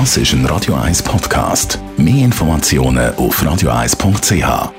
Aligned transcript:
Das 0.00 0.16
ist 0.16 0.32
ein 0.32 0.44
Radio 0.46 0.74
1 0.74 1.04
Podcast. 1.04 1.78
Mehr 1.96 2.24
Informationen 2.24 3.14
auf 3.14 3.40
radio1.ch. 3.40 4.72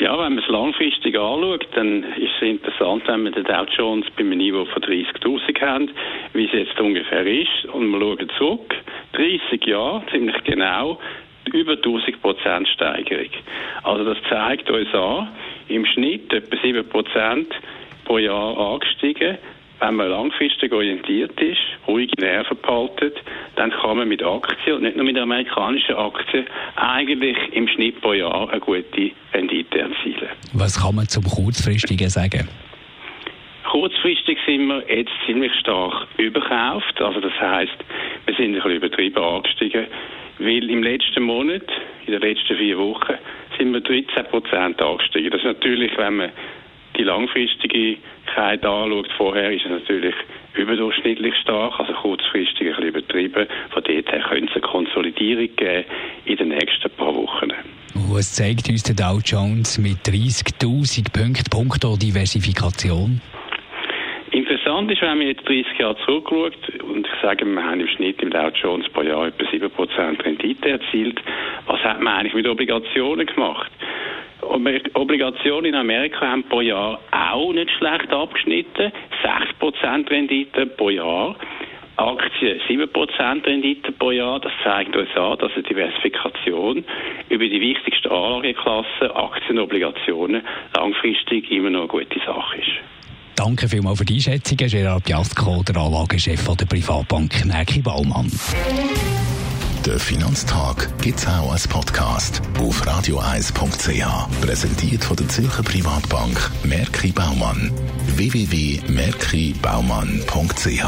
Ja, 0.00 0.12
wenn 0.18 0.34
man 0.34 0.42
es 0.42 0.48
langfristig 0.48 1.16
anschaut, 1.16 1.68
dann 1.76 2.02
ist 2.18 2.32
es 2.40 2.42
interessant, 2.42 3.04
wenn 3.06 3.22
wir 3.22 3.30
den 3.30 3.44
Dow 3.44 3.64
Jones 3.76 4.06
bei 4.16 4.24
einem 4.24 4.38
Niveau 4.38 4.64
von 4.64 4.82
30.000 4.82 5.60
haben, 5.60 5.90
wie 6.32 6.46
es 6.46 6.52
jetzt 6.52 6.80
ungefähr 6.80 7.24
ist. 7.26 7.66
Und 7.72 7.90
wir 7.92 8.00
schauen 8.00 8.28
zurück, 8.38 8.74
30 9.12 9.64
Jahre, 9.66 10.02
ziemlich 10.10 10.42
genau, 10.42 10.98
über 11.52 11.72
1000 11.72 12.20
Prozent 12.22 12.68
Steigerung. 12.68 13.30
Also 13.82 14.04
das 14.04 14.18
zeigt 14.28 14.70
uns 14.70 14.92
an, 14.94 15.28
im 15.68 15.84
Schnitt 15.86 16.32
etwa 16.32 16.56
7 16.62 16.88
Prozent 16.88 17.48
pro 18.04 18.18
Jahr 18.18 18.56
angestiegen. 18.56 19.38
Wenn 19.80 19.96
man 19.96 20.08
langfristig 20.08 20.72
orientiert 20.72 21.38
ist, 21.40 21.60
ruhige 21.86 22.18
Nerven 22.20 22.56
behaltet, 22.62 23.16
dann 23.56 23.70
kann 23.70 23.98
man 23.98 24.08
mit 24.08 24.22
Aktien 24.22 24.76
und 24.76 24.82
nicht 24.82 24.96
nur 24.96 25.04
mit 25.04 25.18
amerikanischen 25.18 25.96
Aktien 25.96 26.46
eigentlich 26.76 27.36
im 27.52 27.68
Schnitt 27.68 28.00
pro 28.00 28.12
Jahr 28.12 28.48
eine 28.50 28.60
gute 28.60 29.10
Rendite 29.32 29.80
erzielen. 29.80 30.28
Was 30.52 30.80
kann 30.80 30.94
man 30.94 31.08
zum 31.08 31.24
kurzfristigen 31.24 32.08
sagen? 32.08 32.48
Kurzfristig 33.70 34.38
sind 34.46 34.68
wir 34.68 34.84
jetzt 34.88 35.10
ziemlich 35.26 35.52
stark 35.54 36.06
überkauft. 36.16 37.00
Also 37.02 37.20
das 37.20 37.32
heißt, 37.40 37.76
wir 38.26 38.34
sind 38.34 38.46
ein 38.46 38.54
bisschen 38.54 38.72
übertrieben 38.72 39.22
angestiegen. 39.22 39.86
Weil 40.38 40.68
im 40.68 40.82
letzten 40.82 41.22
Monat, 41.22 41.62
in 42.06 42.12
den 42.12 42.20
letzten 42.20 42.56
vier 42.56 42.78
Wochen, 42.78 43.14
sind 43.56 43.72
wir 43.72 43.80
13 43.80 44.24
Prozent 44.26 44.82
angestiegen. 44.82 45.30
Das 45.30 45.40
ist 45.40 45.46
natürlich, 45.46 45.96
wenn 45.96 46.16
man 46.16 46.30
die 46.96 47.04
Langfristigkeit 47.04 48.64
anschaut, 48.64 49.08
vorher 49.16 49.52
ist 49.52 49.64
es 49.64 49.70
natürlich 49.70 50.14
überdurchschnittlich 50.54 51.34
stark, 51.42 51.78
also 51.78 51.92
kurzfristig 51.92 52.60
ein 52.60 52.66
bisschen 52.68 52.88
übertrieben. 52.88 53.46
Von 53.70 53.82
dort 53.82 54.12
her 54.12 54.24
könnte 54.28 54.46
es 54.46 54.52
eine 54.52 54.60
Konsolidierung 54.60 55.48
geben 55.56 55.84
in 56.24 56.36
den 56.36 56.48
nächsten 56.48 56.90
paar 56.90 57.14
Wochen. 57.14 57.52
Was 58.12 58.34
zeigt 58.34 58.68
uns 58.68 58.82
der 58.82 58.94
Dow 58.94 59.20
Jones 59.24 59.78
mit 59.78 59.98
30.000 60.06 61.12
Punkten, 61.12 61.50
punkto 61.50 61.96
Diversifikation? 61.96 63.20
Interessant 64.30 64.90
ist, 64.90 65.00
wenn 65.00 65.18
man 65.18 65.28
jetzt 65.28 65.48
30 65.48 65.78
Jahre 65.78 65.96
zurückschaut 66.04 66.56
und 66.94 67.06
ich 67.06 67.22
sage, 67.22 67.44
wir 67.44 67.64
haben 67.64 67.80
im 67.80 67.88
Schnitt 67.88 68.22
im 68.22 68.30
Dow 68.30 68.48
Jones 68.54 68.88
pro 68.90 69.02
Jahr 69.02 69.26
etwa 69.26 69.44
7% 69.44 70.24
Rendite 70.24 70.70
erzielt. 70.70 71.20
Was 71.66 71.80
hat 71.82 72.00
man 72.00 72.14
eigentlich 72.14 72.34
mit 72.34 72.48
Obligationen 72.48 73.26
gemacht? 73.26 73.70
Obligationen 74.42 75.66
in 75.66 75.74
Amerika 75.74 76.26
haben 76.26 76.44
pro 76.44 76.60
Jahr 76.60 77.00
auch 77.10 77.52
nicht 77.52 77.70
schlecht 77.72 78.12
abgeschnitten. 78.12 78.92
6% 79.22 80.10
Rendite 80.10 80.66
pro 80.66 80.90
Jahr. 80.90 81.36
Aktien 81.96 82.60
7% 82.68 83.46
Rendite 83.46 83.92
pro 83.92 84.10
Jahr. 84.10 84.40
Das 84.40 84.52
zeigt 84.62 84.94
uns 84.96 85.08
an, 85.16 85.38
dass 85.38 85.52
eine 85.54 85.62
Diversifikation 85.62 86.84
über 87.28 87.44
die 87.44 87.60
wichtigsten 87.60 88.08
Anlageklassen, 88.08 89.10
Aktien 89.12 89.58
und 89.58 89.64
Obligationen, 89.64 90.42
langfristig 90.76 91.50
immer 91.50 91.70
noch 91.70 91.80
eine 91.80 91.88
gute 91.88 92.20
Sache 92.20 92.58
ist. 92.58 92.93
Danke 93.36 93.68
vielmals 93.68 93.98
für 93.98 94.04
die 94.04 94.14
Einschätzungen, 94.14 94.68
Gerard 94.68 95.04
Piasco, 95.04 95.62
der 95.62 95.76
Anlagechef 95.76 96.44
der 96.56 96.66
Privatbank 96.66 97.44
Merki 97.44 97.80
Baumann. 97.80 98.30
Der 99.84 99.98
Finanztag 99.98 100.88
gibt 101.02 101.18
es 101.18 101.26
auch 101.26 101.52
als 101.52 101.68
Podcast 101.68 102.40
auf 102.58 102.86
radioeis.ch. 102.86 104.40
Präsentiert 104.40 105.04
von 105.04 105.16
der 105.16 105.28
Zürcher 105.28 105.62
Privatbank 105.62 106.50
Merki 106.62 107.12
Baumann. 107.12 107.70
www.merkibaumann.ch 108.16 110.84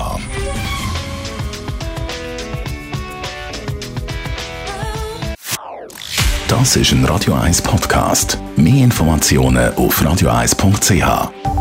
Das 6.48 6.76
ist 6.76 6.92
ein 6.92 7.04
Radio 7.04 7.34
1 7.34 7.60
Podcast. 7.60 8.38
Mehr 8.56 8.84
Informationen 8.84 9.74
auf 9.74 10.02
radioeis.ch. 10.02 11.55